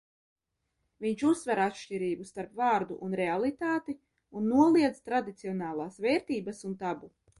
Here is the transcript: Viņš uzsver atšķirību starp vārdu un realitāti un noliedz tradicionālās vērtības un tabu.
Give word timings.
Viņš 1.05 1.23
uzsver 1.31 1.59
atšķirību 1.65 2.25
starp 2.29 2.55
vārdu 2.61 2.97
un 3.09 3.13
realitāti 3.21 3.95
un 4.41 4.49
noliedz 4.55 4.99
tradicionālās 5.11 6.01
vērtības 6.07 6.65
un 6.71 6.75
tabu. 6.83 7.13